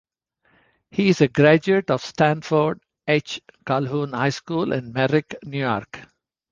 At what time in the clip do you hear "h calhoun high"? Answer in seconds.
3.07-4.29